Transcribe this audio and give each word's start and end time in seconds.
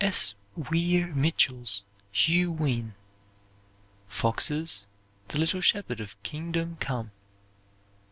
S. 0.03 0.33
Weir 0.55 1.13
Mitchell's 1.13 1.83
"Hugh 2.11 2.51
Wynne." 2.51 2.95
Fox's 4.07 4.87
"The 5.27 5.37
Little 5.37 5.61
Shepherd 5.61 6.01
of 6.01 6.23
Kingdom 6.23 6.77
Come." 6.79 7.11